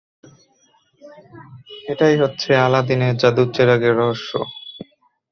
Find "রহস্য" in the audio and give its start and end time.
3.95-4.31